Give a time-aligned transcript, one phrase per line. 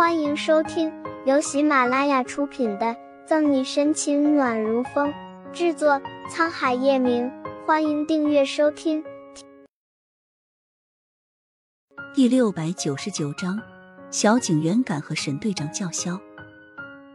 [0.00, 0.90] 欢迎收听
[1.26, 2.86] 由喜马拉雅出品的
[3.26, 5.12] 《赠你深情暖如风》，
[5.52, 7.30] 制作沧海夜明。
[7.66, 9.04] 欢迎订阅收听。
[12.14, 13.60] 第六百九十九章，
[14.10, 16.18] 小警员敢和沈队长叫嚣。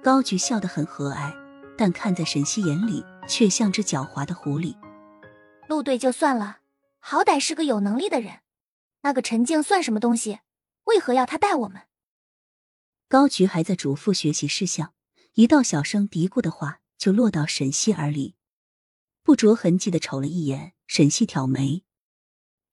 [0.04, 1.34] 高举笑得很和蔼，
[1.76, 4.76] 但看在沈西眼里，却像只狡猾的狐狸。
[5.68, 6.60] 陆队就算了，
[7.00, 8.42] 好歹是个有能力的人。
[9.02, 10.42] 那个陈静算什么东西？
[10.84, 11.82] 为何要他带我们？
[13.08, 14.94] 高菊还在嘱咐学习事项，
[15.34, 18.36] 一道小声嘀咕的话就落到沈西耳里，
[19.22, 20.74] 不着痕迹的瞅了一眼。
[20.88, 21.84] 沈西挑眉，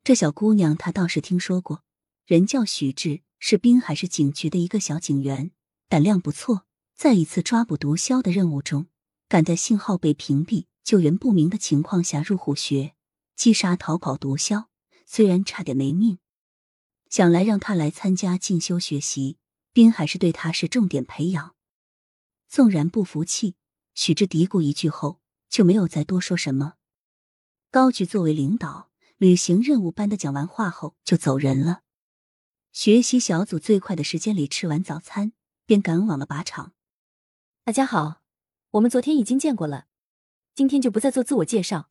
[0.05, 1.83] 这小姑娘她倒是听说过，
[2.27, 5.53] 人叫许志，是滨海市警局的一个小警员，
[5.89, 6.67] 胆量不错。
[6.95, 8.89] 在一次抓捕毒枭的任务中，
[9.31, 12.95] 赶在信号被屏蔽、救援不明的情况下入虎穴，
[13.35, 14.67] 击杀逃跑毒枭，
[15.07, 16.19] 虽然差点没命，
[17.09, 19.39] 想来让他来参加进修学习。
[19.75, 21.55] 滨海是对他是重点培养，
[22.47, 23.57] 纵然不服气，
[23.95, 26.75] 许志嘀咕一句后就没有再多说什么。
[27.71, 31.81] 高举作为领导，履行任务般的讲完话后就走人了。
[32.71, 35.33] 学习小组最快的时间里吃完早餐，
[35.65, 36.75] 便赶往了靶场。
[37.65, 38.21] 大家好，
[38.73, 39.87] 我们昨天已经见过了，
[40.55, 41.89] 今天就不再做自我介绍。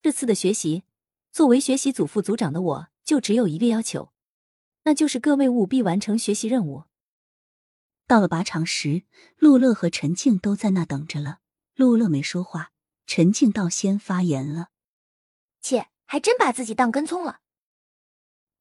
[0.00, 0.84] 这次的学习，
[1.32, 4.12] 作为学习组副组长的我，就只有一个要求，
[4.84, 6.84] 那就是各位务必完成学习任务。
[8.08, 9.02] 到了靶场时，
[9.36, 11.40] 陆乐和陈静都在那等着了。
[11.74, 12.72] 陆乐没说话，
[13.06, 14.70] 陈静倒先发言了
[15.60, 17.40] ：“切，还真把自己当跟葱了。”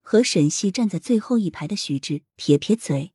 [0.03, 3.13] 和沈西站在最后一排的许志撇撇嘴，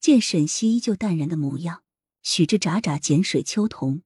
[0.00, 1.84] 见沈西依旧淡然的模样，
[2.22, 4.02] 许志眨眨碱水秋瞳，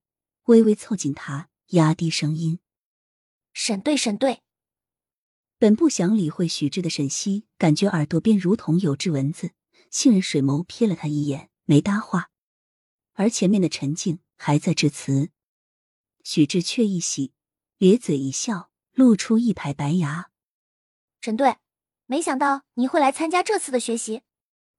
[0.47, 2.59] 微微凑近他，压低声音
[3.55, 4.42] ：“沈队，沈队。”
[5.56, 9.53] 本不想理会许志的沈西，感觉耳朵边如同有只蚊子。
[9.91, 12.31] 信任水眸瞥了他一眼，没搭话。
[13.14, 15.31] 而前面的陈静还在致辞，
[16.22, 17.33] 许志却一喜，
[17.78, 20.31] 咧嘴一笑，露出一排白牙。
[21.21, 21.56] 陈队，
[22.06, 24.22] 没想到你会来参加这次的学习。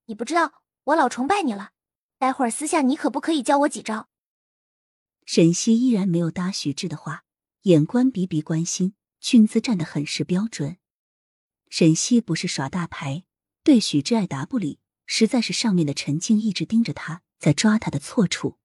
[0.06, 1.72] 你不知道我老崇拜你了。
[2.18, 4.10] 待会儿私下你可不可以教我几招？
[5.26, 7.24] 沈西依然没有搭许志的话，
[7.62, 10.78] 眼观鼻，鼻关心，俊姿站得很是标准。
[11.70, 13.24] 沈西不是耍大牌，
[13.64, 14.80] 对许志爱答不理。
[15.12, 18.60] 实在是上面的陈静一直盯着他，在抓他的错处。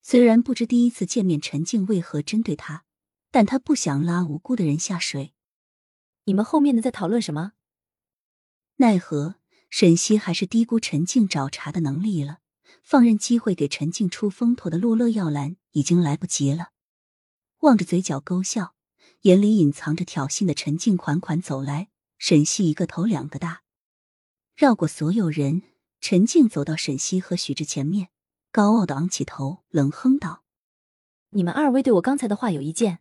[0.00, 2.86] 虽然不知第一次见面陈静为何针对他，
[3.30, 5.34] 但他不想拉无辜的人下水。
[6.24, 7.52] 你们后面的在讨论什么？
[8.76, 9.34] 奈何
[9.68, 12.38] 沈西还是低估陈静找茬的能力了，
[12.82, 16.70] 放任机会给陈静出风头的陆乐要拦已经来不及了。
[17.58, 18.74] 望着嘴角勾笑，
[19.20, 23.64] 眼里隐藏着挑衅的陈静款款走来，沈西一个头两个大。
[24.58, 25.62] 绕过所有人，
[26.00, 28.08] 陈静走到沈西和许志前面，
[28.50, 30.42] 高傲的昂起头，冷哼道
[31.30, 32.98] ：“你们二位对我刚才的话有意见？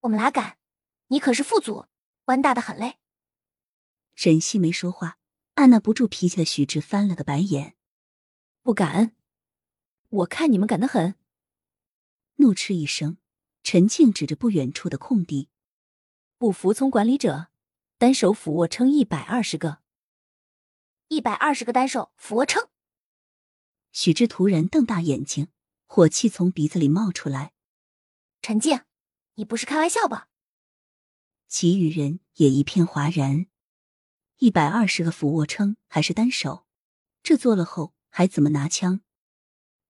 [0.00, 0.58] 我们哪敢？
[1.06, 1.86] 你可是副组，
[2.24, 2.98] 官大的很嘞。”
[4.16, 5.18] 沈西没说话，
[5.54, 7.76] 按捺不住脾气的许志翻了个白眼
[8.64, 9.14] ：“不敢？
[10.08, 11.14] 我看你们敢得很！”
[12.42, 13.18] 怒斥一声，
[13.62, 15.48] 陈静指着不远处的空地
[16.38, 17.50] ：“不服从管理者，
[17.98, 19.78] 单手俯卧撑一百二十个。”
[21.08, 22.68] 一百二十个单手俯卧撑。
[23.92, 25.48] 许志突然瞪大眼睛，
[25.86, 27.52] 火气从鼻子里冒出来。
[28.42, 28.80] 陈静，
[29.34, 30.28] 你不是开玩笑吧？
[31.46, 33.46] 其余人也一片哗然。
[34.38, 36.66] 一百二十个俯卧撑还是单手？
[37.22, 39.00] 这做了后还怎么拿枪？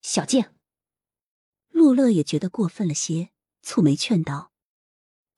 [0.02, 0.44] 小静，
[1.70, 3.30] 陆乐也觉得过分了些，
[3.62, 4.52] 蹙眉劝道：“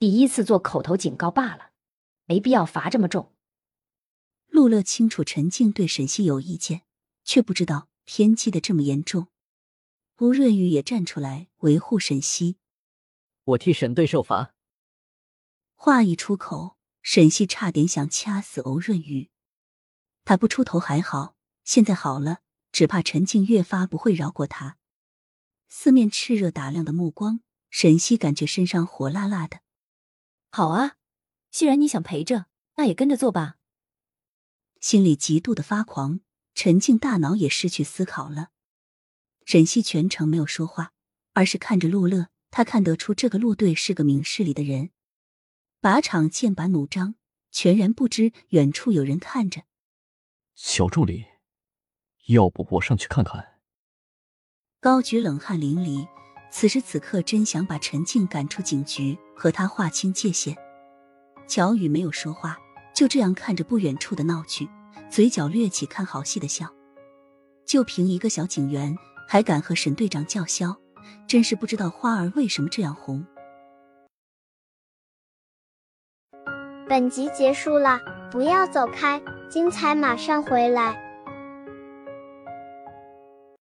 [0.01, 1.71] 第一次做口头警告罢了，
[2.25, 3.33] 没必要罚这么重。”
[4.57, 6.81] 陆乐清楚陈静对沈西有意见，
[7.25, 9.29] 却不知道偏激的这么严重。
[10.21, 12.57] 吴润玉也站出来维护沈西。
[13.45, 14.55] 我替沈队受罚。
[15.75, 19.29] 话一出口，沈西差点想掐死欧润玉。
[20.25, 22.39] 他不出头还好，现在好了，
[22.73, 24.79] 只怕陈静越发不会饶过他。
[25.69, 29.61] 四面炽热打量的目光，沈西感觉身上火辣辣的。
[30.51, 30.97] 好啊，
[31.51, 32.47] 既然你想陪着，
[32.77, 33.59] 那也跟着做吧。
[34.81, 36.21] 心里极度的发狂，
[36.55, 38.51] 陈静大脑也失去思考了。
[39.45, 40.93] 沈西全程没有说话，
[41.33, 42.29] 而是看着陆乐。
[42.51, 44.91] 他看得出这个陆队是个明事理的人。
[45.83, 47.17] 靶场剑拔弩张，
[47.51, 49.65] 全然不知远处有人看着。
[50.55, 51.27] 小助理，
[52.29, 53.61] 要不我上去看看？
[54.81, 56.09] 高举冷汗淋漓，
[56.51, 60.57] 此时此刻真想把陈静赶出警局，和他划清界限。
[61.47, 62.57] 乔宇没有说话。
[62.97, 64.67] 就这样看着不远处的闹剧，
[65.11, 66.67] 嘴角掠起看好戏的笑。
[67.67, 68.97] 就凭一个小警员，
[69.29, 70.75] 还敢和沈队长叫嚣，
[71.27, 73.23] 真是不知道花儿为什么这样红。
[76.89, 78.01] 本集结束了，
[78.33, 79.21] 不要走开，
[79.51, 81.06] 精彩马上回来。